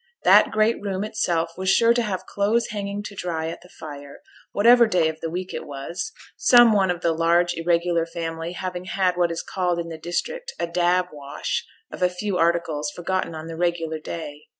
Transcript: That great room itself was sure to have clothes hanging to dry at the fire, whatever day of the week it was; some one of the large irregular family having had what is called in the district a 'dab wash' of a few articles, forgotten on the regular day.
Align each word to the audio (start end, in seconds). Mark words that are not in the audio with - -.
That 0.23 0.49
great 0.49 0.81
room 0.81 1.03
itself 1.03 1.51
was 1.57 1.69
sure 1.69 1.93
to 1.93 2.01
have 2.01 2.25
clothes 2.25 2.69
hanging 2.69 3.03
to 3.03 3.13
dry 3.15 3.49
at 3.49 3.61
the 3.61 3.69
fire, 3.69 4.23
whatever 4.51 4.87
day 4.87 5.09
of 5.09 5.21
the 5.21 5.29
week 5.29 5.53
it 5.53 5.63
was; 5.67 6.11
some 6.35 6.73
one 6.73 6.89
of 6.89 7.01
the 7.01 7.13
large 7.13 7.53
irregular 7.53 8.07
family 8.07 8.53
having 8.53 8.85
had 8.85 9.15
what 9.15 9.29
is 9.31 9.43
called 9.43 9.77
in 9.77 9.89
the 9.89 9.99
district 9.99 10.53
a 10.59 10.65
'dab 10.65 11.09
wash' 11.13 11.67
of 11.91 12.01
a 12.01 12.09
few 12.09 12.39
articles, 12.39 12.89
forgotten 12.89 13.35
on 13.35 13.45
the 13.45 13.55
regular 13.55 13.99
day. 13.99 14.45